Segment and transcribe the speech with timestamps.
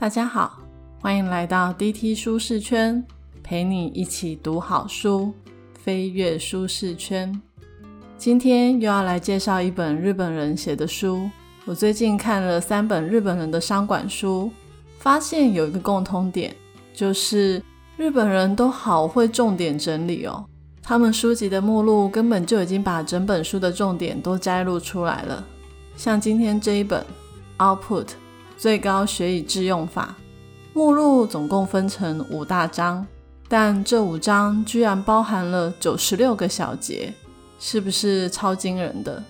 [0.00, 0.58] 大家好，
[0.98, 3.04] 欢迎来到 DT 舒适圈，
[3.42, 5.34] 陪你一起读好书，
[5.74, 7.38] 飞跃舒适圈。
[8.16, 11.28] 今天又要来介绍一本日本人写的书。
[11.66, 14.50] 我最近看了三本日本人的商管书，
[14.98, 16.56] 发现有一个共通点，
[16.94, 17.62] 就是
[17.98, 20.42] 日本人都好会重点整理哦。
[20.82, 25.46] 他们书籍的目录根本就已经把整本书的重点都摘录出来了。
[25.94, 27.04] 像今天这一本
[27.58, 28.06] Output。
[28.60, 30.14] 最高学以致用法
[30.74, 33.06] 目录总共分成五大章，
[33.48, 37.10] 但这五章居然包含了九十六个小节，
[37.58, 39.24] 是不是超惊人的？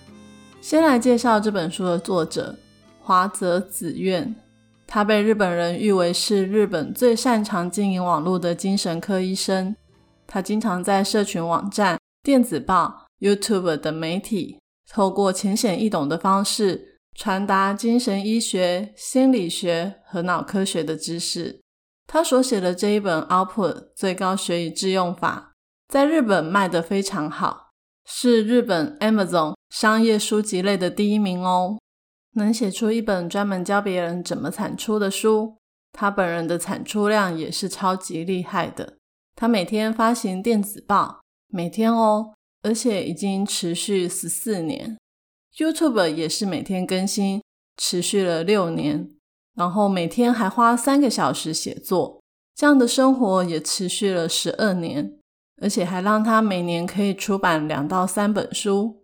[0.59, 2.53] 先来介绍这本书的作者
[2.99, 4.35] 华泽子苑，
[4.85, 9.73] 他被日本人誉为是日本最擅长经营网络的精神科医生。
[10.27, 14.59] 他经常在社群网站、电子报、YouTube 等媒体，
[14.91, 16.90] 透过浅显易懂的方式。
[17.17, 21.61] 传达精神医学、心理学和脑科学的知识。
[22.07, 25.53] 他所写的这一本《Output 最高学以致用法》
[25.93, 27.71] 在日本卖得非常好，
[28.05, 31.77] 是日本 Amazon 商业书籍类的第一名哦。
[32.33, 35.57] 能写出一本专门教别人怎么产出的书，
[35.91, 38.97] 他本人的产出量也是超级厉害的。
[39.35, 42.33] 他每天发行电子报，每天哦，
[42.63, 44.97] 而且已经持续十四年。
[45.57, 47.41] YouTube 也是每天更新，
[47.77, 49.09] 持续了六年，
[49.55, 52.21] 然后每天还花三个小时写作，
[52.55, 55.13] 这样的生活也持续了十二年，
[55.61, 59.03] 而且还让他每年可以出版两到三本书。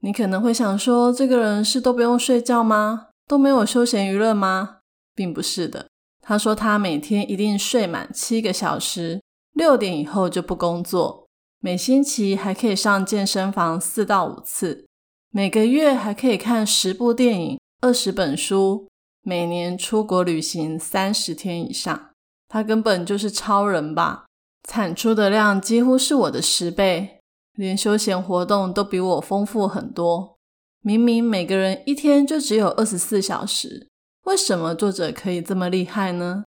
[0.00, 3.08] 你可能会想说，这个人是都不用睡觉吗？
[3.28, 4.78] 都没有休闲娱乐吗？
[5.14, 5.88] 并不是的，
[6.20, 9.20] 他说他每天一定睡满七个小时，
[9.52, 11.28] 六点以后就不工作，
[11.60, 14.86] 每星期还可以上健身房四到五次。
[15.34, 18.86] 每个月还可以看十部电影、二十本书，
[19.22, 22.10] 每年出国旅行三十天以上。
[22.50, 24.26] 他根本就是超人吧？
[24.68, 27.18] 产出的量几乎是我的十倍，
[27.54, 30.36] 连休闲活动都比我丰富很多。
[30.82, 33.88] 明明每个人一天就只有二十四小时，
[34.26, 36.44] 为什么作者可以这么厉害呢？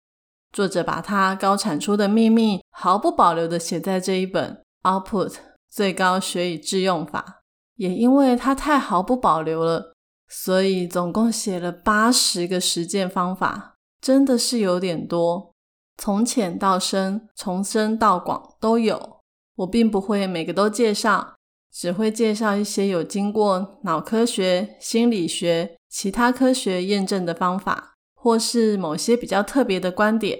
[0.52, 4.62] 作者把他高产出的秘密毫不保留的写在这一本
[5.02, 5.36] 《Output
[5.69, 7.40] 最高学以致用法》。
[7.83, 9.94] 也因为他太毫不保留了，
[10.29, 15.51] 所以总共写了八十个实践方法，真的是有点多。
[15.97, 19.19] 从浅到深，从深到广都有。
[19.57, 21.35] 我并不会每个都介绍，
[21.73, 30.39] 只会介绍一些有经过脑科学、心理学、其他科学验证的方法，或是某些比较特别的观点。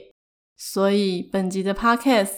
[0.55, 2.31] 所以本集的 Podcast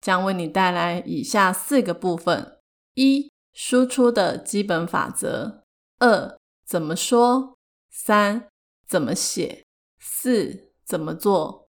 [0.00, 2.58] 将为你带来以下四个部分：
[2.94, 3.31] 一。
[3.52, 5.64] 输出的基本法则：
[5.98, 7.56] 二、怎么说；
[7.90, 8.48] 三、
[8.86, 9.64] 怎么写；
[10.00, 11.68] 四、怎么做。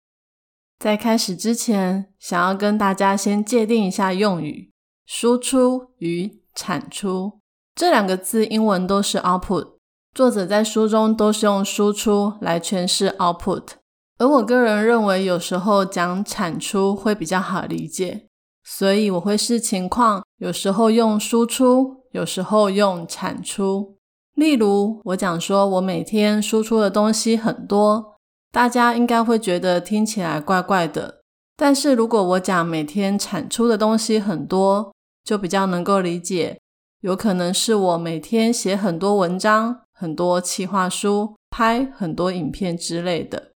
[0.78, 4.72] 在开始之前，想要跟大家先界定一下用语：
[5.06, 7.40] 输出与产出
[7.76, 9.74] 这两个字，英文都是 output。
[10.16, 13.74] 作者在书中都是用输出来诠释 output，
[14.18, 18.29] 而我个人认为，有时候讲产出会比较好理解。
[18.72, 23.98] 所以我会视情况，有时候用输出，有时候用产出。
[24.36, 28.16] 例如，我讲说我每天输出的东西很多，
[28.52, 31.22] 大家应该会觉得听起来怪怪的。
[31.58, 34.94] 但是如果我讲每天产出的东西很多，
[35.24, 36.60] 就比较能够理解。
[37.02, 43.52] 有可能是我每天写很多文章、很多企划书、拍很多影片之类的。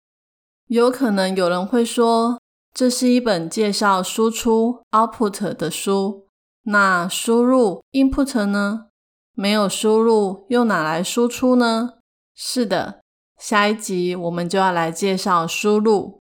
[0.70, 2.40] 有可能有人会说。
[2.74, 6.28] 这是一本介绍输出 （output） 的书。
[6.64, 8.88] 那输入 （input） 呢？
[9.36, 11.94] 没有输入又哪来输出呢？
[12.36, 13.02] 是的，
[13.40, 16.20] 下一集我们就要来介绍输入。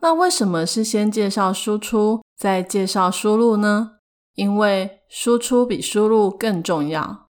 [0.00, 3.96] 那为什么是先介绍输出，再介绍输入呢？
[4.34, 7.26] 因为输出比输入更重要。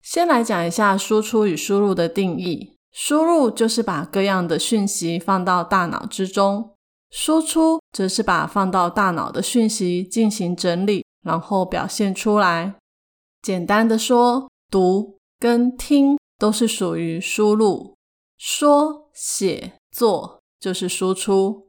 [0.00, 2.76] 先来讲一下输出与输入的定义。
[2.92, 6.71] 输入就是把各样的讯息放到大脑之中。
[7.12, 12.74] 输出则是把放到大脑的讯息进行整理，然后表现出来。
[13.42, 17.94] 简单的说，读跟听都是属于输入，
[18.38, 21.68] 说、写、做就是输出。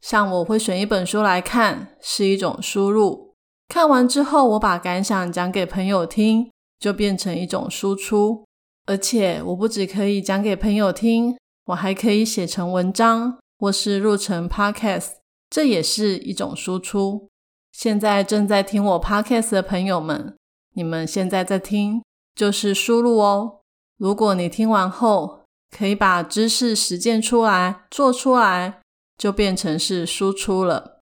[0.00, 3.34] 像我会选一本书来看，是一种输入。
[3.68, 8.44] 看完之后，我把感想讲给朋友听，就变成一种输出。
[8.86, 13.38] 而且，我不只可以讲给朋友听，我还可以写成文章。
[13.58, 15.12] 或是入成 Podcast，
[15.48, 17.28] 这也是一种输出。
[17.72, 20.36] 现在正在听我 Podcast 的朋友们，
[20.74, 22.02] 你们现在在听
[22.34, 23.60] 就是输入哦。
[23.96, 25.40] 如果你听完后
[25.70, 28.80] 可以把知识实践出来、做出来，
[29.16, 31.00] 就变成是输出了。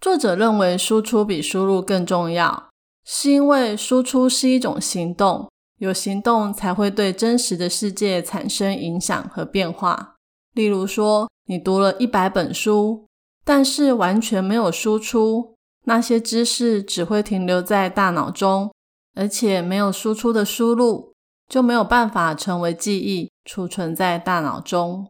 [0.00, 2.68] 作者认为输出比输入更重要，
[3.04, 5.48] 是因为输出是一种行动，
[5.78, 10.13] 有行动才会对真实的世界产生影响和变化。
[10.54, 13.06] 例如说，你读了一百本书，
[13.44, 15.54] 但是完全没有输出，
[15.84, 18.72] 那些知识只会停留在大脑中，
[19.14, 21.12] 而且没有输出的输入，
[21.48, 25.08] 就没有办法成为记忆，储存在大脑中。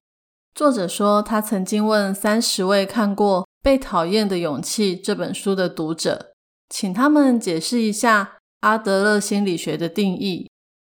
[0.54, 6.32] 作者说，他曾经问三十位看过《被讨厌的勇气》这本书的读者，
[6.68, 10.48] 请他们解释一下阿德勒心理学的定义。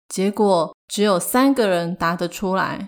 [0.09, 2.87] 结果只有三个人答得出来，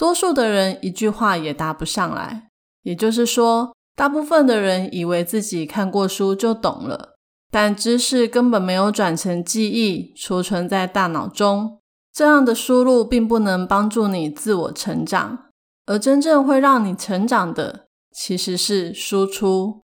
[0.00, 2.48] 多数的人一句话也答不上来。
[2.84, 7.16] 也就是说，大部分的人以为自己看过书就懂了，
[7.50, 11.80] 但知识根本没有转成记忆，储存在大脑中。
[12.14, 15.50] 这样的输入并不能帮助你自我成长。
[15.84, 19.82] 而真正会让你成长的，其实是输出。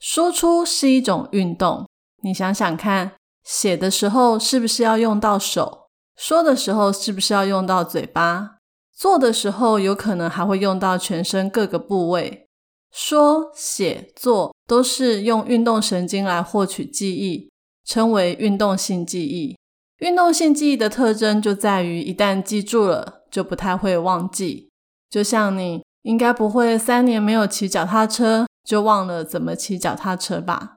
[0.00, 1.86] 输出是一种运动。
[2.24, 3.12] 你想想看，
[3.44, 5.86] 写的时候是不是要用到手？
[6.16, 8.56] 说的时候是不是要用到嘴巴？
[9.02, 12.46] 做的时候有可能还会用到全身各个部位。
[12.92, 17.50] 说、写、做都是用运动神经来获取记忆，
[17.84, 19.58] 称为运动性记忆。
[19.98, 24.68] 运动性记忆的特征就在于，一旦记住了，就不太会忘记。
[25.10, 30.76] 就像你应该不会三年没有骑脚踏车就忘了怎么骑脚踏车吧？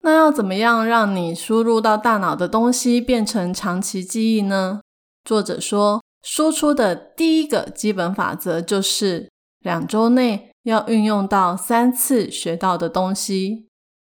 [0.00, 4.80] 那要怎么样让你输入到大脑的东西变成长期记忆呢？
[5.24, 9.30] 作者说，输出的第一个基本法则就是
[9.60, 13.66] 两周内要运用到三次学到的东西，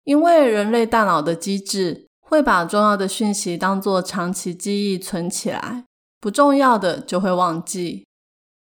[0.03, 5.86] 因为人类大脑的机制会把重要的讯息当做长期记忆存起来，
[6.19, 8.06] 不重要的就会忘记。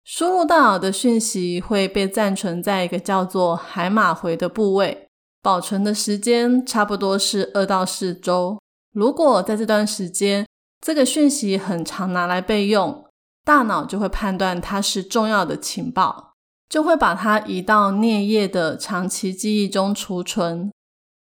[0.04, 5.06] 输入大脑的讯息会被暂存在一个叫做海马回的部位，
[5.42, 8.58] 保存的时间差不多是二到四周。
[8.94, 10.46] 如果在这段时间，
[10.80, 13.04] 这个讯息很常拿来备用，
[13.48, 16.34] 大脑就会判断它是重要的情报，
[16.68, 20.70] 就会把它移到颞叶的长期记忆中储存。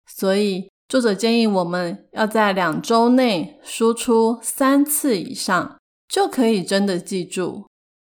[0.08, 5.78] 所以，作者建议我们要在两周内输出三次以上，
[6.08, 7.68] 就可以真的记住。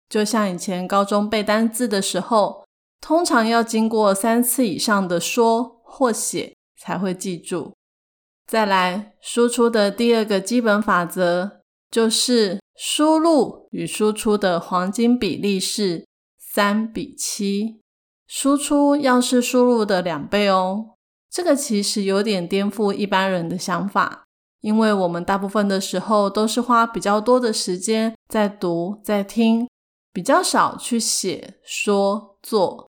[0.07, 2.65] 就像以前高中背单字的时候，
[3.01, 7.73] 通常要经过三次以上的说或写才会记住。
[8.47, 11.59] 再来，输出的第二个基本法则
[11.91, 16.05] 就是输入与输出的黄金比例是
[16.37, 17.79] 三比七，
[18.27, 20.91] 输出要是输入的两倍哦。
[21.29, 24.23] 这个其实有点颠覆一般人的想法，
[24.61, 29.67] 因为我们大部分的时候都是花比较多的时间在读、在听。
[30.13, 32.89] 比较少去写、说、做。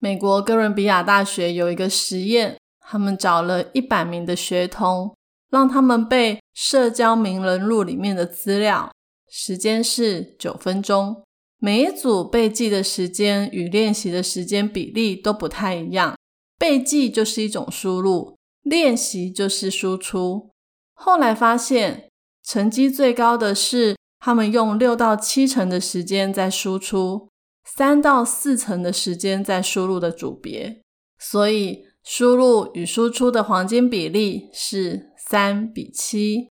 [0.00, 5.14] 美国哥伦比亚大学有一个实验，他们找了一百名的学童，
[5.52, 8.90] 让他们背社交名人录里面的资料，
[9.36, 11.24] 时间是九分钟。
[11.58, 16.14] 每一组背记的时间与练习的时间比例都不太一样。
[16.56, 20.50] 背记就是一种输入，练习就是输出。
[20.94, 22.08] 后来发现，
[22.44, 23.96] 成绩最高的是。
[24.20, 27.28] 他们用六到七成的时间在输出，
[27.62, 30.80] 三到四成的时间在输入的组别，
[31.18, 36.48] 所以输入与输出的黄金比例是三比七。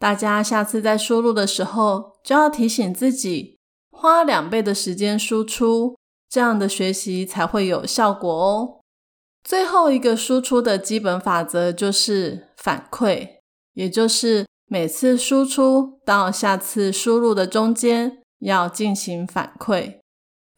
[0.00, 3.58] 大家下次在输入的时候，就要提醒自己
[3.92, 5.96] 花两倍的时间输出，
[6.28, 8.80] 这样的学习才会有效果哦。
[9.44, 13.28] 最后一个输出的基本法则就是反馈，
[13.74, 14.46] 也就是。
[14.72, 19.98] 每次输出到下次输入的中间要进行反馈，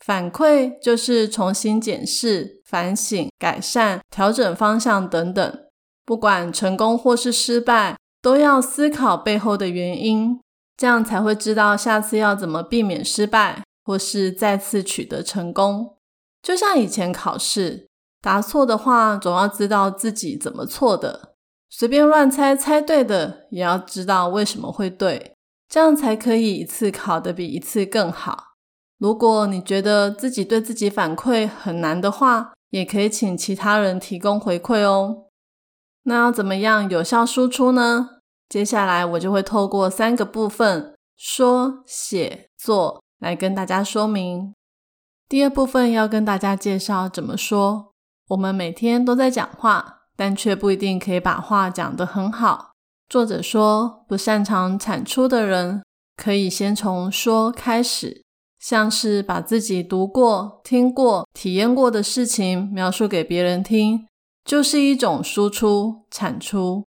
[0.05, 5.59] 反馈就是重新检视、反省、改善、调整方向等等。
[6.05, 10.41] 不管成功或是失败，都要思考背后的原因，
[10.77, 15.97] 这样才会知道下次要怎么避免失败，或是再次取得成功。
[16.41, 17.89] 就像以前考试，
[18.21, 21.35] 答错的话，总要知道自己怎么错的。
[21.69, 25.35] 随便乱猜，猜对的也要知道为什么会对，
[25.69, 28.55] 这样才可以一次考得比一次更好。
[28.99, 35.25] 如果你觉得自己对自己反馈很难的话，也可以请其他人提供回馈哦。
[36.05, 38.11] 那要怎么样有效输出呢？
[38.49, 44.55] 接下来我就会透过三个部分说、写、做来跟大家说明。
[45.29, 47.93] 第二部分要跟大家介绍怎么说。
[48.29, 49.99] 我们每天都在讲话。
[50.15, 52.73] 但却不一定可以把话讲得很好。
[53.09, 55.83] 作者说，不擅长产出的人
[56.17, 58.23] 可以先从说开始，
[58.61, 64.07] 像是把自己读过、听过、体验过的事情描述给别人听，
[64.45, 66.85] 就是一种输出、产出。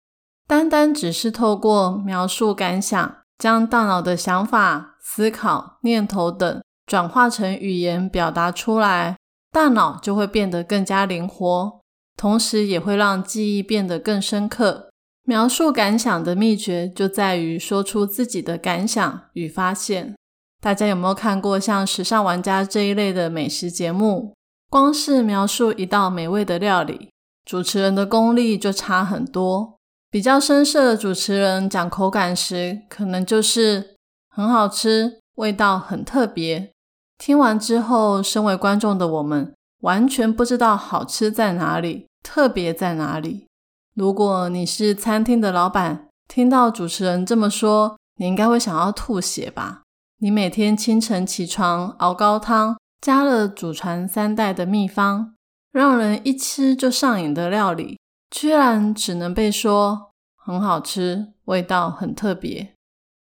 [0.47, 9.17] 单单只是透过描述感想，将大脑的想法、思考、念头等转化成语言表达出来，
[9.51, 11.81] 大脑就会变得更加灵活，
[12.17, 14.89] 同时也会让记忆变得更深刻。
[15.25, 20.15] 描述感想的秘诀就在于说出自己的感想与发现。
[20.63, 24.35] 大家有没有看过像《时尚玩家》这一类的美食节目？
[24.71, 27.11] 光是描述一道美味的料理，
[27.49, 29.79] 主持人的功力就差很多。
[30.11, 33.97] 比较深色的主持人讲口感时，可能就是
[34.29, 36.71] 很好吃，味道很特别。
[37.17, 43.47] 听完之后，身为观众的我们完全不知道好吃在哪里，特别在哪里。
[43.95, 49.81] 如果你是餐厅的老板，听到主持人这么说，你应该会想要吐血吧？
[50.19, 55.35] 你每天清晨起床熬高汤，加了祖传三代的秘方，
[55.73, 57.99] 让人一吃就上瘾的料理。
[58.31, 62.75] 居然只能被说很好吃，味道很特别。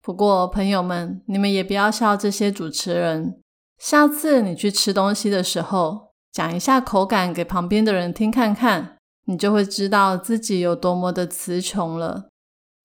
[0.01, 3.39] 不过朋友们，你们也不要笑这些主持人。
[3.77, 12.27] 下次你去吃东西的时候，讲一下口感给旁边的人听看看，你就会知道自己有多么的词穷了。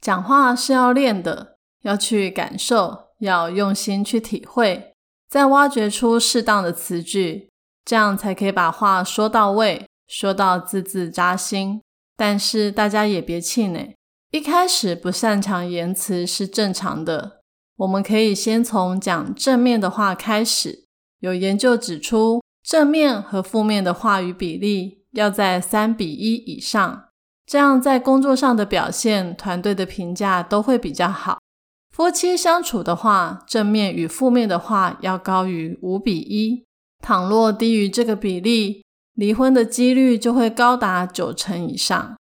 [0.01, 4.95] 讲话是要练的，要去感受，要用心去体会，
[5.29, 7.51] 再挖掘出适当的词句，
[7.85, 11.81] 这样才可以把话说到位，说到字字扎心。
[12.17, 13.95] 但是大家也别气馁，
[14.31, 17.41] 一开始不擅长言辞是正常的。
[17.79, 20.85] 我们可以先从讲正面的话开始。
[21.19, 27.09] 有研究指出，正面和负面的话语比例要在三比一以上，
[27.45, 31.39] 这样在工作上的表现、团队的评价都会比较好。
[31.91, 36.65] 夫妻相处的话，正面与负面的话要高于五比一，
[37.05, 38.83] 倘若低于这个比例。
[39.13, 42.17] 离婚的几率就会高达九成以上。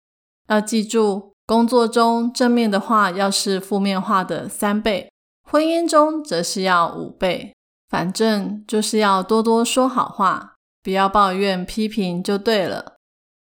[0.49, 5.11] 要记住，工作中正面的话要是负面话的三倍，
[5.49, 7.55] 婚姻中则是要五倍。
[7.89, 12.97] 反正就是要多多说好话，不要抱怨批评就对了。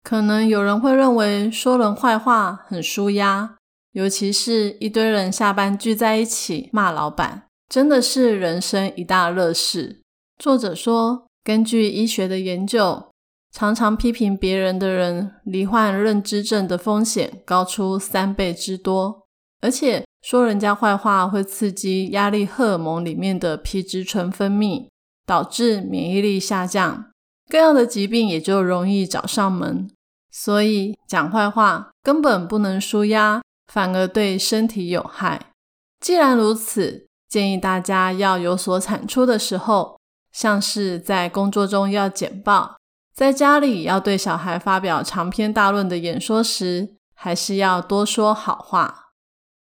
[0.04, 3.58] 可能有人会认为说人坏话很舒压，
[3.92, 10.03] 尤其是一堆人下班聚在一起骂老板，真的是人生一大乐事。
[10.38, 13.08] 作者说，根据医学的研究。
[13.56, 19.28] 常常批评别人的人，罹患认知症的风险高出三倍之多。
[19.62, 24.88] 而且说人家坏话会刺激压力荷尔蒙里面的皮质醇分泌，
[25.28, 27.12] 导致免疫力下降，
[27.48, 29.88] 各样的疾病也就容易找上门。
[30.32, 35.52] 所以讲坏话根本不能舒压，反而对身体有害。
[36.00, 40.00] 既然如此，建议大家要有所产出的时候，
[40.34, 42.76] 像是在工作中要简报。
[43.16, 49.12] 在家里要对小孩发表长篇大论的演说时，还是要多说好话。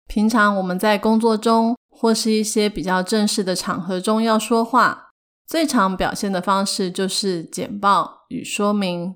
[0.08, 5.10] 平常我们在工作中或是一些比较正式的场合中要说话，
[5.46, 9.16] 最常表现的方式就是简报与说明。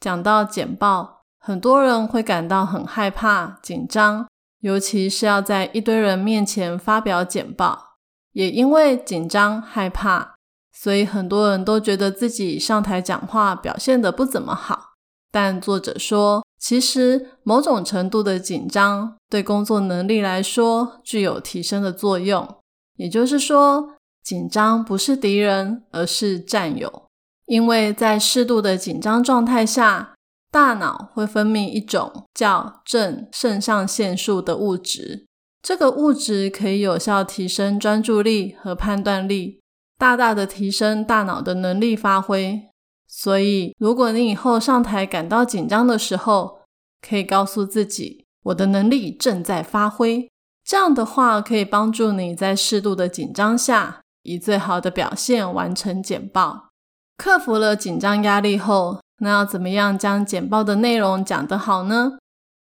[0.00, 4.26] 讲到简报，很多人会感到很害怕、紧张，
[4.60, 7.96] 尤其是要在一堆人面前发表简报，
[8.32, 10.35] 也因为紧张害怕。
[10.78, 14.92] 所以很多人都觉得自己上台讲话表现得不怎么好，
[15.32, 22.56] 但作者说，其实某种程度的紧张对工作能力来说具有提升的作用。
[22.96, 27.04] 也就是说，紧张不是敌人，而是战友。
[27.46, 30.14] 因为在适度的紧张状态下，
[30.50, 35.26] 大脑会分泌一种叫正肾上腺素的物质，
[35.62, 39.60] 这个物质可以有效提升专注力和判断力。
[39.98, 42.68] 大大的提升大脑的能力发挥，
[43.08, 46.60] 所以如果你以后上台感到紧张的时候，
[47.00, 50.30] 可以告诉自己：“我的能力正在发挥。”
[50.62, 56.68] 这样的话可以帮助你在适度的紧张下，以最好的表现完成简报。
[57.16, 62.18] 克服了紧张压力后，那要怎么样将简报的内容讲得好呢？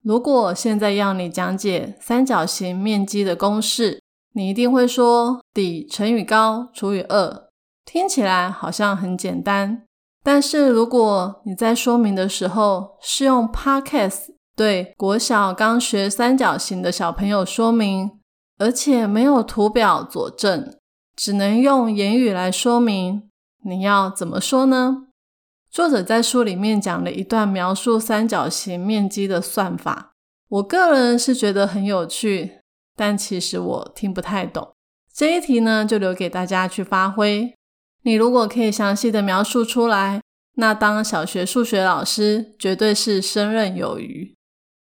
[0.03, 4.04] 如果现在要你讲解三角形面积的公式。
[4.35, 7.49] 你一定会说底乘以高除以二，
[7.85, 9.85] 听起来好像很简单。
[10.25, 18.11] 但是如果你在说明的时候是用 Podcast 对国小刚学三角形的小朋友说明，
[18.59, 20.79] 而且没有图表佐证，
[21.15, 23.31] 只能用言语来说明，
[23.65, 25.07] 你要怎么说呢？
[25.71, 30.15] 作者在书里面讲了一段描述三角形面积的算法，
[30.49, 32.64] 我个人是觉得很有趣。
[32.97, 34.73] 但其实我听不太懂
[35.13, 37.55] 这一题呢，就留给大家去发挥。
[38.03, 40.21] 你如果可以详细的描述出来，
[40.57, 44.35] 那当小学数学老师绝对是胜任有余。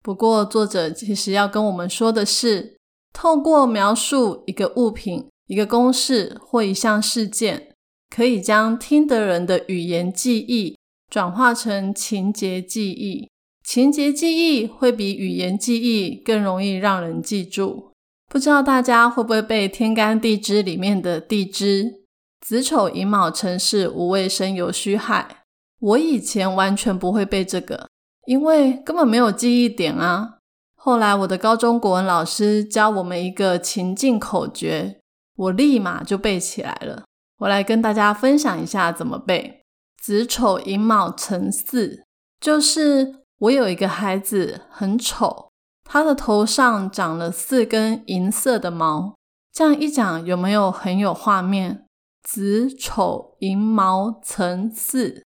[0.02, 2.76] 不过，作者其实要跟我们说的是，
[3.12, 7.74] 透过描述一个物品、一个公式或一项事件，
[8.14, 10.76] 可以将听的人的语言记忆
[11.10, 13.28] 转化成情节记忆。
[13.64, 17.90] 情节记忆会比语言记忆更容易让人记住。
[18.36, 22.02] 不知道大家会不会背《天干地支》里面的地支？
[22.38, 25.44] 子丑寅卯辰巳午未申酉戌亥，
[25.80, 27.88] 我以前完全不会背这个，
[28.26, 30.34] 因为根本没有记忆点啊。
[30.74, 34.98] 后来我的高中国文老师教我们一个情境口诀，
[35.36, 37.04] 我立马就背起来了。
[37.38, 39.62] 我来跟大家分享一下怎么背：
[40.02, 42.02] 子丑寅卯辰巳，
[42.38, 45.48] 就是我有一个孩子很丑，
[45.86, 49.14] 他的头上长了四根银色的毛。
[49.52, 51.86] 这样一讲，有没有很有画面？
[52.22, 55.22] 子丑寅卯辰巳，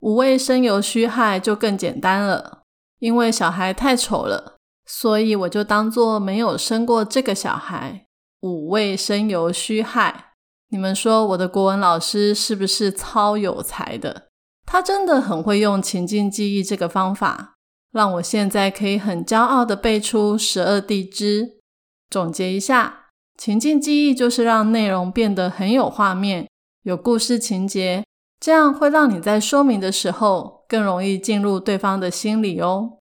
[0.00, 2.62] 五位申酉戌亥就更简单了。
[2.98, 8.06] 因为小孩太丑了，所以我就当做没有生过这个小孩。
[8.40, 10.32] 五位申酉戌亥，
[10.70, 14.28] 你们说我的国文老师是不是超有才的？
[14.64, 17.57] 他真的很会用情境记忆这个方法，
[17.92, 21.58] 让我现在可以很骄傲的背出十二地支。
[22.10, 23.06] 总结一下。
[23.36, 26.48] 情境记忆就是让内容变得很有画面、
[26.82, 28.04] 有故事情节，
[28.40, 32.98] 这样会让你在说明的时候更容易进入对方的心里哦。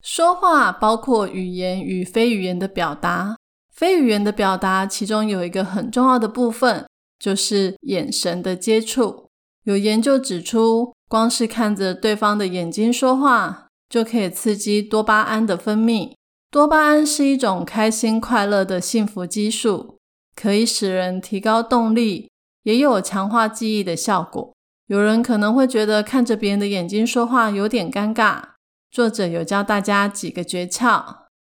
[0.00, 3.36] 说话包括语言与非语言的表达，
[3.72, 6.86] 非语言的表达其中有一个很重要的部分，
[7.18, 9.26] 就是眼神的接触。
[9.64, 16.12] 有研究指出，光是看着对方的眼睛说话，就可以刺激多巴胺的分泌。
[16.50, 19.98] 多巴胺是一种开心快乐的幸福激素，
[20.36, 22.30] 可以使人提高动力，
[22.62, 24.52] 也有强化记忆的效果。
[24.86, 28.42] 有人可能会觉得看着别人的眼睛说话有点尴尬，
[28.90, 31.02] 作者有教大家几个诀窍。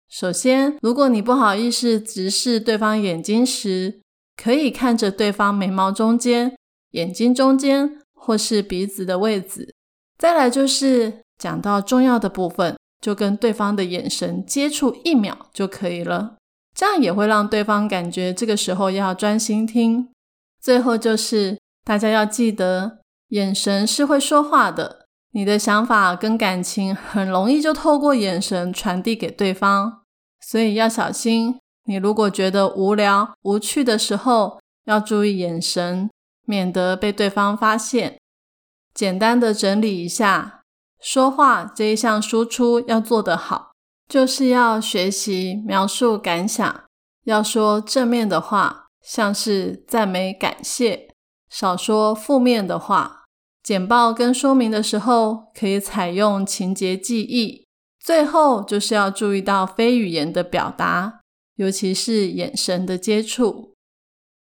[0.09, 4.01] 首先，如果你不好意思直视对方眼睛时，
[4.36, 6.58] 可以看着对方眉毛中间、
[6.91, 9.75] 眼睛中间或是鼻子的位置。
[10.17, 12.75] 再来就是讲到重要的部分。
[13.02, 16.36] 就跟对方的眼神接触一秒就可以了，
[16.75, 20.10] 这样也会让对方感觉这个时候要专心听。
[20.60, 22.99] 最后就是大家要记得，
[23.30, 30.02] 眼神是会说话的，你的想法跟感情很容易就透过眼神传递给对方，
[30.41, 31.58] 所以要小心。
[31.86, 36.10] 你如果觉得无聊无趣的时候，要注意眼神，
[36.45, 38.17] 免得被对方发现。
[38.93, 40.59] 简单的整理一下。
[41.01, 43.71] 说话这一项输出要做得好，
[44.07, 46.83] 就是要学习描述感想，
[47.25, 51.09] 要说正面的话，像是赞美、感谢，
[51.49, 53.23] 少说负面的话。
[53.62, 57.65] 简报跟说明的时候，可以采用情节记忆。
[57.99, 61.19] 最后就是要注意到非语言的表达，
[61.55, 63.73] 尤其是眼神的接触。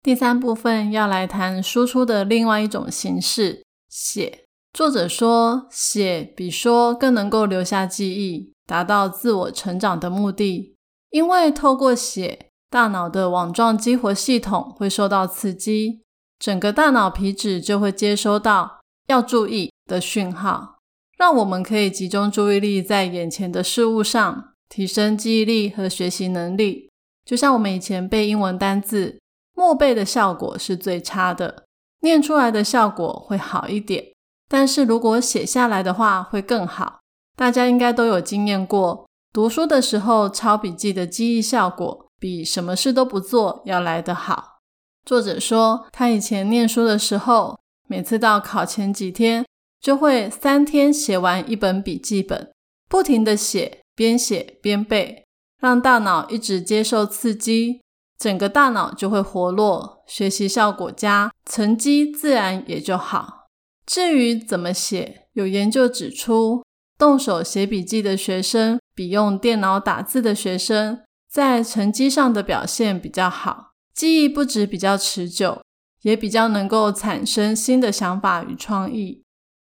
[0.01, 4.45] 第三部分要来谈输出的另外一种形式——写。
[4.73, 10.75] 作者说，写比说更能够留下记忆，达到自我成长的目的。
[11.11, 16.01] 因为透过写，大脑的网状激活系统会受到刺激，
[16.39, 20.79] 整个大脑皮质就会接收到要注意的讯号，
[21.19, 26.89] 让我们可以集中注意力在眼前的事物上，提升记忆力和学习能力。
[27.23, 29.21] 就像我们以前背英文单字，
[29.53, 31.65] 默背的效果是最差的，
[32.01, 34.12] 念出来的效果会好一点。
[34.53, 36.99] 但是如果写下来的话会更好，
[37.35, 44.59] 大家应该都有经验过，读书的时候抄笔记的记忆效果比什么事都不做要来得好。
[45.03, 49.43] 作者说，他以前念书的时候，每次到考前几天，
[49.81, 52.51] 就会三天写完一本笔记本，
[52.87, 55.23] 不停的写，边写边背，
[55.59, 57.81] 让大脑一直接受刺激，
[58.19, 63.42] 整个大脑就会活络，学习效果佳，成绩自然也就好。
[63.85, 66.63] 至于怎么写，有研究指出，
[66.97, 75.61] 动手写笔记的学生比用电脑打字的学生在成绩上的表现比较好，记忆不止比较持久，
[76.03, 79.23] 也比较能够产生新的想法与创意。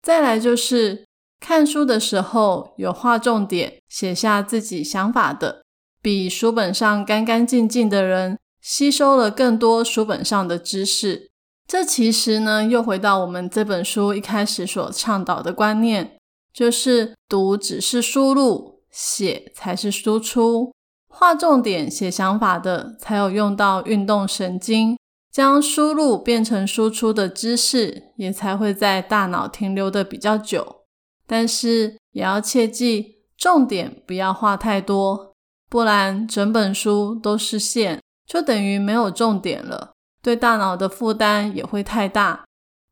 [0.01, 1.05] 再来就是
[1.39, 5.63] 看书的时候有画重点，写下自己想法的，
[6.01, 11.31] 比书本上干干净净的人吸收了更多书本上的知识。
[11.67, 16.17] 这其实呢，又回到我们这本书一开始所倡导的观念，
[16.53, 20.73] 就是读只是输入，写才是输出。
[21.09, 24.97] 画重点、写想法的，才有用到运动神经，
[25.29, 30.83] 将输入变成输出的知识也才会在大脑停留的比较久。
[31.25, 35.33] 但是也要切记，重点不要画太多，
[35.69, 39.91] 不然整本书都是线，就等于没有重点了，
[40.27, 42.43] 对大脑的负担也会太大。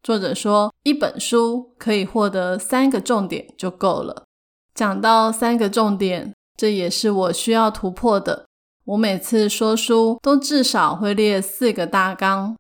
[0.02, 4.24] 作者说，一本书可以获得三个重点就够了。
[4.74, 8.46] 讲到三个重点，这也是我需要突破的。
[8.86, 12.56] 我每次说书都至少会列四个大纲，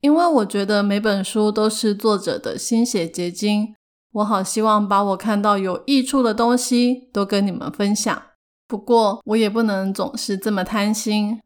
[0.00, 3.74] 因为我觉得每本书都是作者的心血结晶，
[4.12, 8.22] 我好希望把我看到有益处的东西都跟你们分享。
[8.68, 11.40] 不过我也不能总是这么贪心，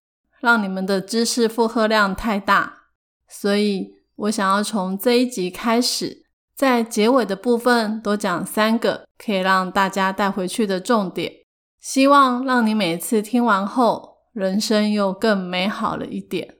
[0.45, 2.85] 让你们的知识负荷量太大。
[3.27, 11.33] 所以我想要从这一集开始，在结尾的部分多讲三个可以让大家带回去的重点，
[11.81, 14.13] 希望让你每次听完后。
[14.35, 16.57] 人生又更美好了一点。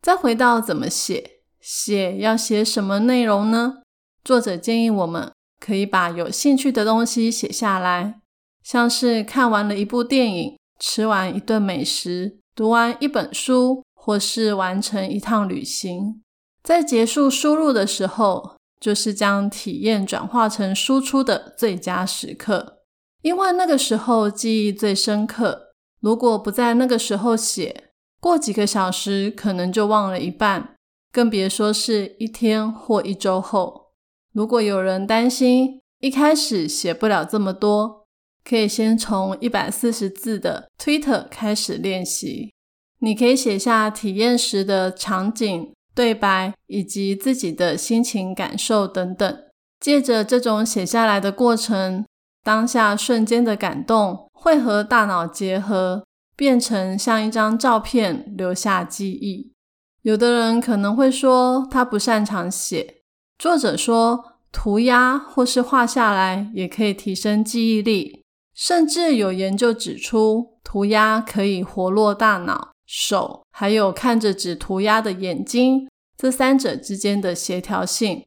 [0.00, 3.82] 再回到怎么写，写要写什么内容呢？
[4.24, 8.22] 作者建议我们可以把有兴趣的东西写下来，
[8.62, 16.20] 像是看完了一部电影、吃完一顿美食、读完一本书，或是完成一趟旅行。
[16.62, 22.82] 在结束输入的时候，就是将体验转化成输出的最佳时刻，
[23.22, 25.70] 因为那个时候记忆最深刻。
[26.02, 30.74] 如果不在那个时候写，过几个小时可能就忘了一半，
[31.10, 33.92] 更别说是一天或一周后。
[34.34, 37.99] 如果有人担心一开始写不了这么多，
[38.44, 42.52] 可以先从一百四十字的 Twitter 开始练习。
[43.00, 49.38] 你可以写下体验时的场景、对白以及自己的心情感受等等。
[49.78, 52.04] 借着这种写下来的过程，
[52.44, 54.26] 当下瞬间的感动。
[54.42, 59.52] 会和大脑结合，变成像一张照片，留下记忆。
[60.00, 63.02] 有的人可能会说他不擅长写，
[63.38, 68.19] 作者说涂鸦或是画下来也可以提升记忆力，
[68.60, 78.26] 甚至有研究指出涂鸦可以活络大脑、手，还有看着纸涂鸦的眼睛，这三者之间的协调性，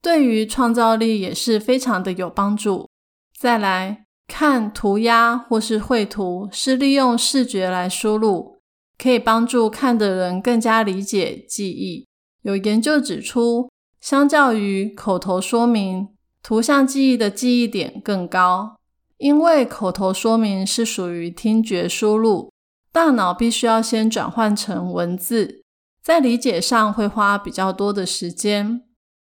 [0.00, 2.88] 对于创造力也是非常的有帮助。
[3.36, 4.06] 再来。
[4.28, 8.60] 看涂鸦或是绘图，是利用视觉来输入，
[8.96, 12.06] 可以帮助看的人更加理解记忆。
[12.42, 13.68] 有研究指出，
[14.00, 16.08] 相较于口头说明，
[16.42, 18.78] 图像记忆的记忆点更高，
[19.22, 22.50] 因为口头说明是属于听觉输入，
[22.90, 25.62] 大脑必须要先转换成文字，
[26.02, 28.82] 在理解上会花比较多的时间，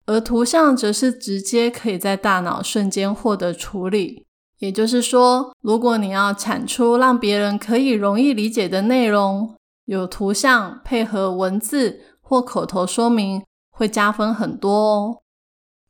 [0.06, 4.24] 而图像则是直接可以在大脑瞬间获得处理。
[4.60, 15.18] 也就是说，如果你要产出让别人可以容易理解的内容，有图像配合文字或口头说明，会加分很多哦。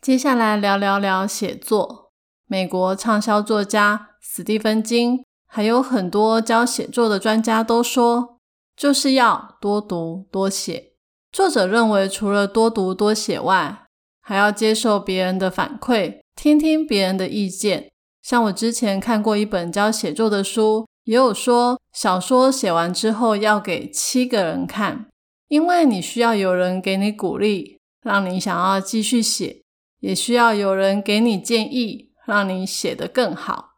[0.01, 2.02] 接下来聊聊聊写作。
[2.53, 8.37] 美国畅销作家史蒂芬金，还有很多教写作的专家都说，
[8.77, 10.93] 就是要多读多写。
[11.33, 13.87] 作者认为，除了多读多写外，
[14.21, 17.91] 还要接受别人的反馈，听听别人的意见。
[18.21, 25.07] 像我之前看过一本教写作的书，也有说小说写完之后要给七个人看，
[25.49, 29.63] 因为你需要有人给你鼓励，让你想要继续写，
[30.01, 33.71] 也需要有人给你建议，让你写得更好。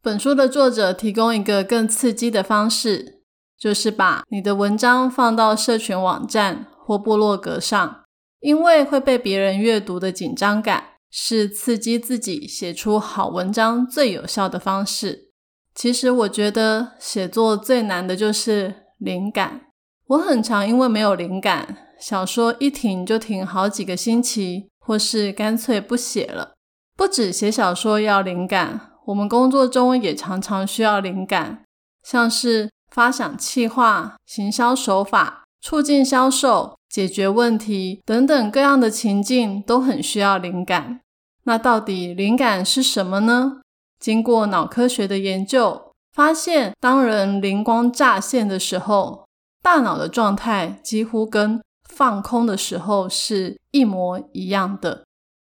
[0.00, 3.22] 本书的作者提供一个更刺激的方式，
[3.58, 8.04] 就是把你的文章放到社群网站或部落格上，
[8.40, 10.90] 因为会被别人阅读的紧张感。
[11.14, 15.28] 是刺激自己写出好文章最有效的方式。
[15.74, 19.66] 其实我觉得写作最难的就是灵感。
[20.06, 26.54] 我很常因为没有灵感，小说一停就停好几个星期，或是干脆不写了。
[27.02, 31.64] 不止写小说要灵感，我们工作中也常常需要灵感，
[32.04, 36.76] 像是发想企划、行销手法、促进销售。
[36.88, 41.00] 解决问题等等各样的情境都很需要灵感。
[41.42, 43.62] 那到底灵感是什么呢？
[43.98, 49.26] 经过脑科学的研究，发现当人灵光乍现的时候，
[49.60, 55.02] 大脑的状态几乎跟放空的时候是一模一样的。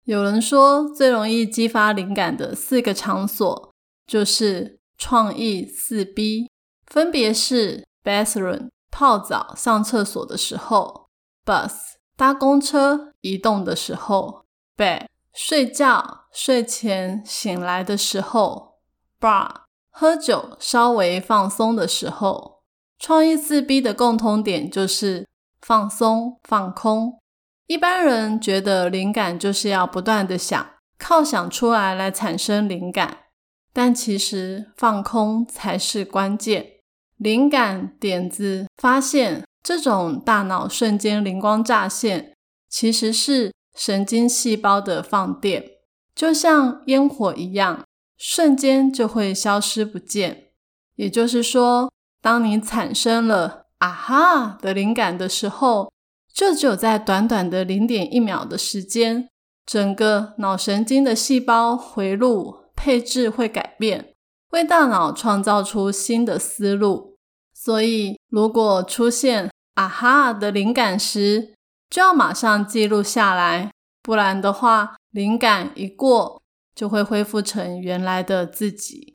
[0.06, 3.74] 有人说，最容易激发灵感的四个场所
[4.06, 6.48] 就是创意四 B，
[6.86, 11.08] 分别是 bathroom 泡澡、上厕所的时候。
[11.44, 11.72] bus
[12.16, 14.44] 搭公车移动的时候
[14.76, 18.78] ，bed 睡觉睡前醒来的时候
[19.20, 19.50] ，bar
[19.90, 22.62] 喝酒稍微放松的时候。
[22.98, 25.26] 创意四 B 的共通点就是
[25.60, 27.20] 放松、放空。
[27.66, 33.18] 一般人觉得灵感就是要不断的想，靠想出来来产生灵感，
[33.72, 36.74] 但其实放空才是关键。
[37.16, 42.34] 灵感、点子、发现这种大脑瞬间灵光乍现，
[42.68, 45.64] 其实是神经细胞的放电，
[46.14, 47.84] 就像烟火一样，
[48.16, 50.50] 瞬间就会消失不见。
[50.94, 51.90] 也就是说，
[52.22, 55.90] 当你产生了“啊哈”的灵感的时候，
[56.36, 59.26] 这只有在短短的零点一秒的时间，
[59.64, 64.12] 整个脑神经的细胞回路配置会改变，
[64.50, 67.16] 为大脑创造出新的思路。
[67.54, 71.54] 所以，如果出现“啊哈”的灵感时，
[71.88, 73.72] 就要马上记录下来，
[74.02, 76.42] 不然的话，灵感一过，
[76.74, 79.14] 就会恢复成原来的自己。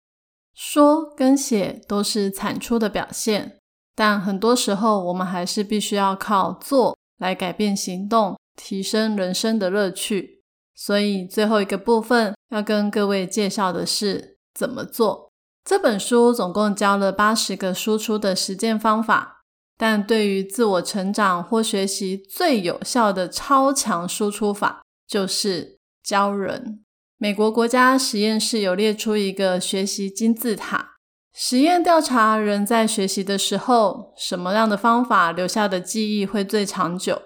[0.55, 3.59] 说跟写都是产出的表现，
[3.95, 6.97] 但很多时候我们还是必须要靠做。
[7.21, 10.41] 来改变行动，提升人生的乐趣。
[10.75, 15.29] 所以最后一个部分要跟各位介绍的是怎么做。
[15.63, 19.43] 这本书总共教了八十个输出的实践方法，
[19.77, 26.83] 但对于自我成长或学习最有效的超强输出法就是教人。
[27.19, 30.90] 美国国家实验室有列出一个学习金字塔，
[31.33, 37.21] 实验调查人在学习的时候，什么样的方法留下的记忆会最长久？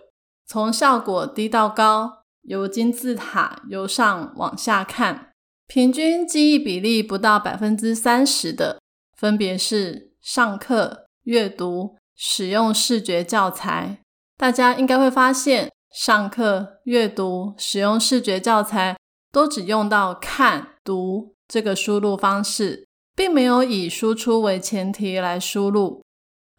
[0.45, 5.31] 从效果低到高，由金字塔由上往下看，
[5.67, 8.79] 平均记忆比例不到百分之三十的，
[9.17, 14.01] 分别是上课、阅读、使用视觉教材。
[14.37, 18.95] 大家应该会发现，上课、阅读、使用视觉教材
[19.31, 22.84] 都只用到看、读这个输入方式。
[23.15, 26.03] 并没有以输出为前提来输入，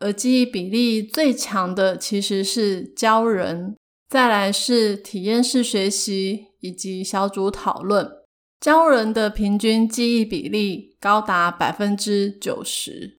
[0.00, 3.76] 而记忆比例最强的其实是教人，
[4.08, 8.10] 再来是体验式学习以及小组讨论。
[8.58, 13.18] 教人的平均记忆比例高达百分之九十。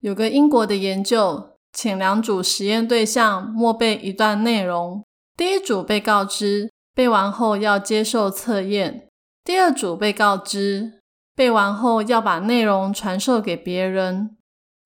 [0.00, 5.02] 有个英国的研究，请两组实验对象默背一段内容，
[5.38, 9.08] 第一组被告知背完后要接受测验，
[9.42, 11.00] 第二组被告知。
[11.34, 14.36] 背完后要把内容传授给别人，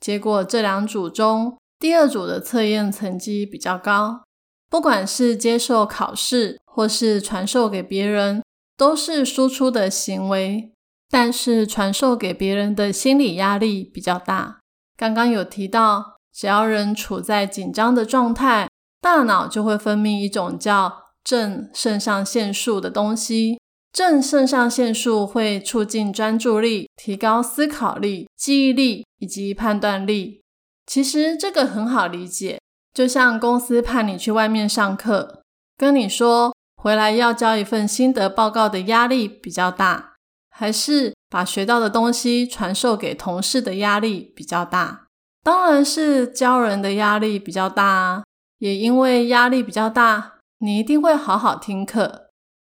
[0.01, 4.23] 结果这两组中，第二组的测验成绩比较高。
[4.71, 8.43] 不管是接受考试或是传授给别人，
[8.77, 10.73] 都是输出的行为，
[11.11, 14.61] 但是传授给别人的心理压力比较大。
[14.97, 18.69] 刚刚有提到，只要人处在紧张的状态，
[19.01, 23.59] 大脑就会分泌一种叫正肾上腺素的东西。
[23.99, 30.41] 正肾上腺素会促进专注力、提高思考力、记忆力以及判断力。
[30.87, 32.61] 其实这个很好理解，
[32.95, 35.43] 就像公司派你去外面上课，
[35.77, 40.15] 跟你说回来要交一份心得报告的压力比较大，
[40.49, 45.07] 还是把学到的东西传授给同事的压力比较大？
[45.43, 48.23] 当然是教人的压力比较大啊！
[48.59, 52.29] 也因为压力比较大，你一定会好好听课。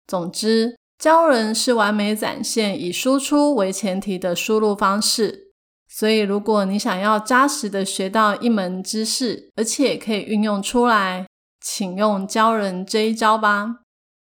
[0.08, 0.79] 总之。
[1.00, 5.54] 教人是完美展现以输出为前提的输入方式，
[5.88, 11.26] 所以如果你想要扎实的学到一门知识，而且可以运用出来，
[11.62, 13.78] 请用教人这一招吧。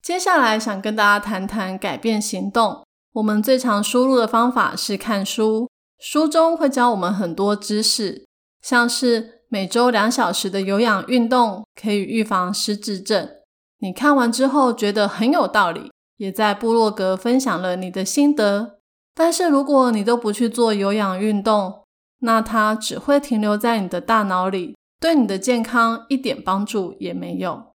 [0.04, 2.86] 接下来想跟大家谈谈改变行动。
[3.14, 5.68] 我们最常输入的方法是看书，
[6.00, 8.28] 书中会教我们很多知识，
[8.62, 13.28] 像是每周两小时的有氧运动可以预防失智症。
[13.80, 15.92] 你看完之后觉得很有道理。
[16.22, 18.78] 也在部落格分享了你的心得，
[19.16, 21.82] 但是如果你都不去做有氧运动，
[22.20, 27.72] 那它只会停留在你的大脑里，对你的健康一点帮助也没有。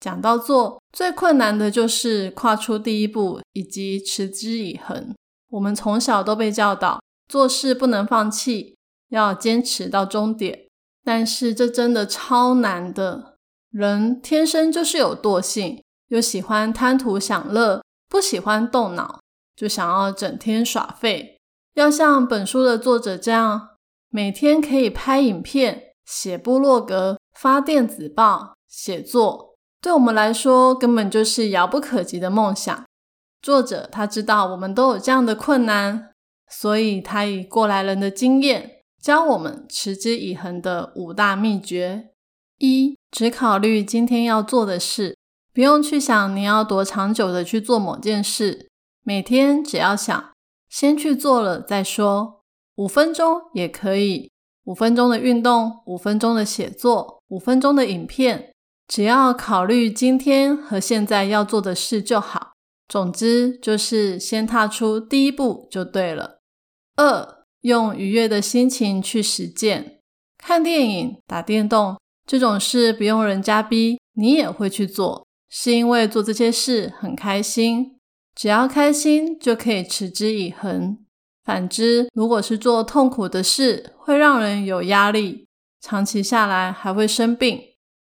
[0.00, 5.14] 讲到做，最困难的就是跨出第一步以及持之以恒。
[5.52, 8.76] 我们从小都被教导做事不能放弃，
[9.10, 10.66] 要坚持到终点，
[11.04, 13.36] 但是这真的超难的。
[13.70, 15.83] 人天生就是有惰性。
[16.08, 19.20] 又喜欢贪图享乐，不喜欢动脑，
[19.56, 21.38] 就想要整天耍废。
[21.74, 23.70] 要像本书的作者这样，
[24.10, 32.84] 每天可以拍影片、写部落格、发电子报、写作，对我们来说根本就是遥不可及的梦想。
[33.42, 36.12] 作者他知道我们都有这样的困难，
[36.48, 42.10] 所以他以过来人的经验教我们持之以恒的五大秘诀：
[42.58, 45.16] 一、只考虑今天要做的事。
[45.54, 48.68] 不用去想你要多长久的去做某件事，
[49.04, 50.32] 每天只要想
[50.68, 52.40] 先去做了再说，
[52.74, 54.32] 五分钟也可以，
[54.64, 58.52] 五分钟的运动，五分钟的写作，五分钟的影片，
[58.88, 62.50] 只要考虑今天和现在要做的事就好。
[62.88, 66.40] 总之，就是先踏出第一步就对了。
[66.96, 70.00] 二，用愉悦的心情去实践。
[70.36, 75.23] 看电影、打电动这种事，不用人家逼，你也会去做，
[75.56, 77.92] 是因为做这些事很开心。
[78.34, 80.98] 只要开心，就可以持之以恒。
[81.44, 85.46] 反之，如果是做痛苦的事，会让人有压力，
[85.80, 87.60] 长期下来还会生病。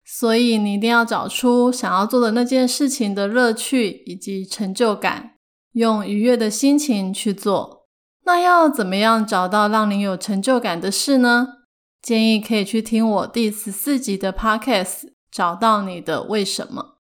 [0.03, 5.33] 所以，你一定要找出想要做的那件事情的乐趣以及成就感，
[5.73, 7.85] 用愉悦的心情去做。
[8.25, 11.47] 那要怎么样找到让你有成就感的事呢？
[12.01, 16.94] 建议可以去听我第十四集的 Podcast，找到你的为什么。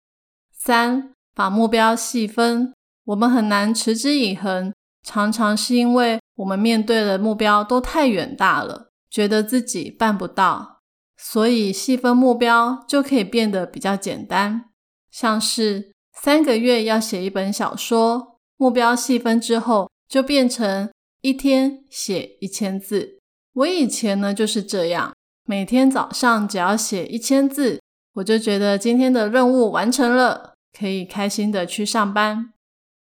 [0.63, 2.71] 三，把目标细分。
[3.05, 4.71] 我们很难持之以恒，
[5.03, 10.81] 常常是因为我们面对的目标都太远大了，觉得自己办不到，
[11.17, 14.65] 所以细分目标就可以变得比较简单。
[15.09, 23.17] 像是三个月要写一本小说，目标细分之后就变成一天写一千字。
[23.53, 25.11] 我以前呢就是这样，
[25.45, 27.81] 每天早上只要写一千字，
[28.13, 32.53] 我就觉得今天的任务完成了，可以开心的去上班。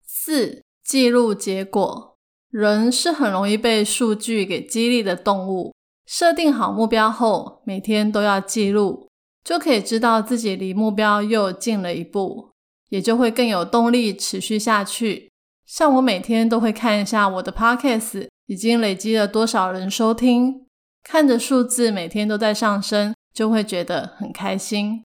[0.06, 2.10] 四、记录结果。
[2.50, 5.74] 人是很容易被数据给激励的动物。
[6.06, 9.08] 设定好目标后，每天都要记录，
[9.46, 12.52] 就可以知道自己离目标又近了一步，
[12.90, 15.32] 也就会更有动力持续下去。
[15.66, 20.66] 像我每天都会看一下我的 podcast 已经累积了多少人收听，
[21.02, 25.06] 看着数字每天都在上升，就会觉得很开心。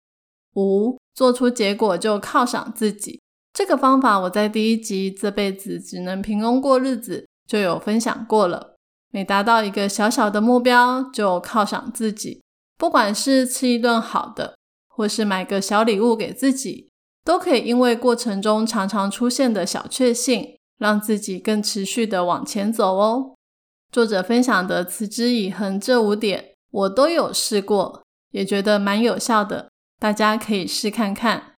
[0.55, 3.19] 五、做出结果就犒赏自己。
[3.51, 8.75] 这个方法我在第一集《这辈子只能平庸过日子》就有分享过了。
[9.11, 12.41] 每达到一个小小的目标，就犒赏自己，
[12.77, 14.55] 不管是吃一顿好的，
[14.87, 16.89] 或是买个小礼物给自己，
[17.25, 23.35] 都可以因为过程中常常出现的小确幸，让自己更持续的往前走哦。
[23.91, 29.68] 作者分享的持之以恒这五点，我都有试过，也觉得蛮有效的，
[29.99, 31.53] 大家可以试看看。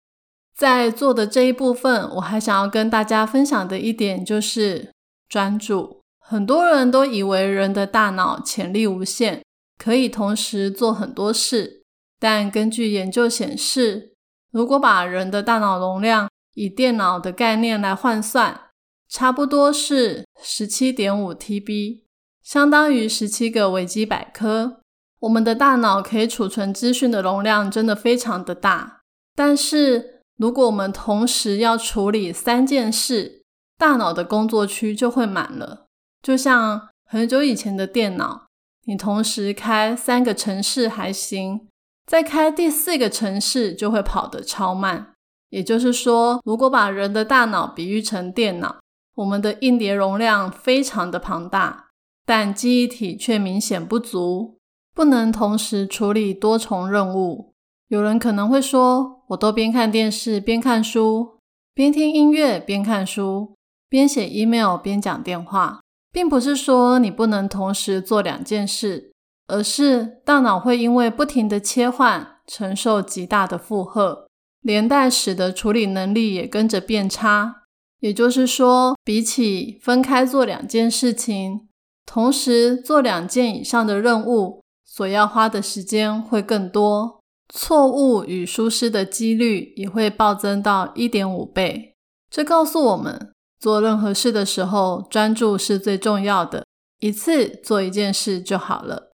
[0.54, 4.92] 在做的这一部分，我还想要跟大家分享的一点就是
[5.30, 6.02] 专注。
[6.20, 9.44] 很多人都以为人的大脑潜力无限，
[9.78, 11.84] 可以同时做很多事。
[12.20, 14.14] 但根据研究显示，
[14.52, 18.70] 如果把人的大脑容量以电脑的概念来换算，
[19.10, 22.02] 差不多是十七点五 TB，
[22.44, 24.81] 相当于十七个维基百科。
[25.22, 29.02] 我们的大脑可以储存资讯的容量真的非常的大，
[29.34, 30.20] 但是。
[30.38, 33.44] 如果我们同时要处理三件事，
[33.78, 35.86] 大脑的工作区就会满了。
[36.24, 38.48] 就像很久以前的电脑，
[38.86, 41.68] 你同时开三个城市还行，
[42.08, 45.14] 再开第四个城市就会跑得超慢。
[45.52, 48.80] 也就是说，如果把人的大脑比喻成电脑，
[49.14, 51.90] 我们的硬碟容量非常的庞大，
[52.26, 54.58] 但记忆体却明显不足，
[54.94, 57.54] 不能同时处理多重任务。
[57.88, 61.38] 有人可能会说，我都边看电视边看书，
[61.74, 63.56] 边听音乐边看书，
[63.90, 69.12] 边写 email 边讲电话，并不是说你不能同时做两件事，
[69.48, 74.28] 而是大脑会因为不停的切换，承受极大的负荷，
[74.62, 77.64] 连带使得处理能力也跟着变差。
[78.00, 81.68] 也就是说，比起分开做两件事情，
[82.06, 84.62] 同时做两件以上的任务，
[84.94, 87.22] 所要花的时间会更多。
[87.54, 91.96] 错误与疏失的几率也会暴增到一点五倍。
[92.30, 96.66] 这告诉我们，做任何事的时候，专注是最重要的。
[97.00, 99.14] 一次做一件事就好了，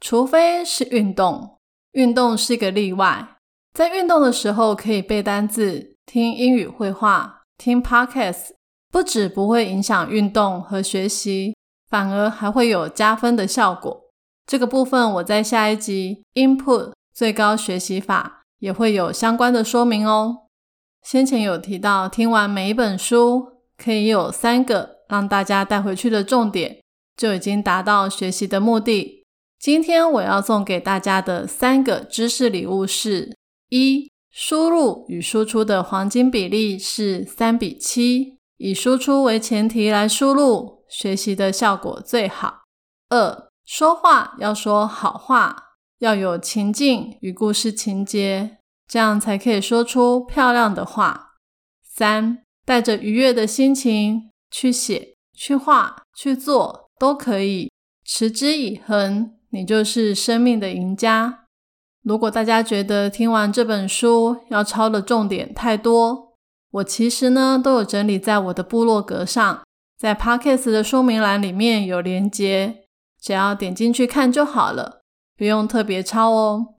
[0.00, 1.56] 除非是运动。
[1.92, 3.36] 运动是一个例外，
[3.72, 8.50] 在运动的时候可以背单字、听英语绘画、听 podcast，
[8.90, 11.54] 不止不会影响运动和学习，
[11.88, 14.01] 反而还会有加分的效果。
[14.46, 16.92] 这个部分我在下一集 input。
[17.14, 20.46] 最高学习法也会有相关的说明哦。
[21.02, 26.80] 先前有提到，听完每一本书可以有三个让大家带回去的重点，
[27.14, 29.26] 就已经达到学习的目的。
[29.58, 33.36] 今天我要送给大家的三个知识礼物是：
[33.68, 42.62] 一、输入与输出的黄金比例是三比七，以输出为前提来输入，学习的效果最好；
[43.10, 45.70] 二、说话要说好话。
[46.00, 51.36] 要有情境与故事情节，这样才可以说出漂亮的话。
[51.82, 57.70] 三，带着愉悦的心情去写、去画、去做，都可以
[58.04, 61.46] 持之以恒，你就是生命的赢家。
[62.02, 66.34] 如果大家觉得听完这本书要抄的重点太多，
[66.72, 69.62] 我其实呢都有整理在我的部落格上，
[69.98, 72.81] 在 Podcast 的说明栏里面有连接，
[73.22, 75.02] 只要点进去看就好了，
[75.38, 76.74] 不用特别抄哦。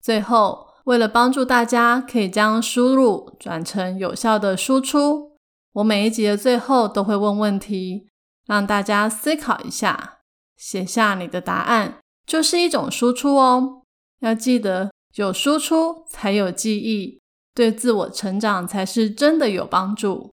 [0.00, 5.32] 最后，为了帮助大家可以将输入转成有效的输出，
[5.72, 8.06] 我每一集的最后都会问问题，
[8.46, 10.18] 让大家思考一下，
[10.56, 13.82] 写下你的答案，就是一种输出哦。
[14.20, 17.20] 要记得，有输出才有记忆，
[17.52, 20.30] 对自我成长才是真的有帮助。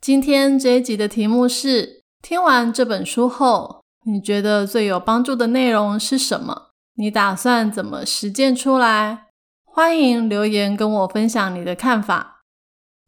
[0.00, 6.68] 今天这一集的题目是：听完这本书后，你觉得最有帮助的内容是什么？
[6.94, 9.30] 你打算怎么实践出来？
[9.64, 12.44] 欢迎留言跟我分享你的看法。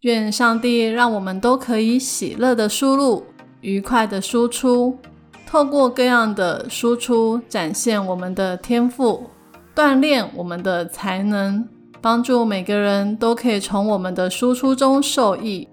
[0.01, 3.25] 愿上帝让我们都可以喜乐的输入，
[3.61, 4.99] 愉快的输出，
[5.47, 9.31] 透过各样的输出展现我们的天赋。
[9.77, 11.69] 锻炼我们的才能，
[12.01, 15.69] 帮助每个人都可以从我们的输出中受益。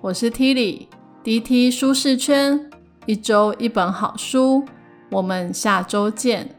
[0.00, 2.70] 我是 Tilly，DT 舒适圈，
[3.06, 4.64] 一周一本好书，
[5.10, 6.55] 我们下周见。